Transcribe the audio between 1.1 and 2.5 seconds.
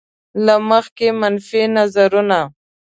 منفي نظرونه.